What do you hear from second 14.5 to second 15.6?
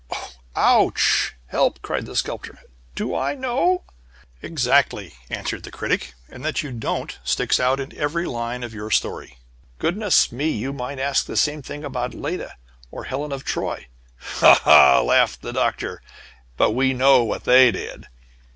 Ha!" laughed the